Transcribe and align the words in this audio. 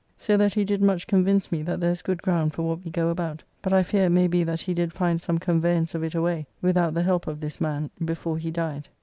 So 0.17 0.35
that 0.37 0.55
he 0.55 0.65
did 0.65 0.81
much 0.81 1.05
convince 1.05 1.51
me 1.51 1.61
that 1.61 1.79
there 1.79 1.91
is 1.91 2.01
good 2.01 2.23
ground 2.23 2.53
for 2.53 2.63
what 2.63 2.83
we 2.83 2.89
go 2.89 3.09
about. 3.09 3.43
But 3.61 3.71
I 3.71 3.83
fear 3.83 4.05
it 4.05 4.09
may 4.09 4.25
be 4.27 4.43
that 4.43 4.61
he 4.61 4.73
did 4.73 4.93
find 4.93 5.21
some 5.21 5.37
conveyance 5.37 5.93
of 5.93 6.03
it 6.03 6.15
away, 6.15 6.47
without 6.59 6.95
the 6.95 7.03
help 7.03 7.27
of 7.27 7.39
this 7.39 7.61
man, 7.61 7.91
before 8.03 8.39
he 8.39 8.49
died. 8.49 8.89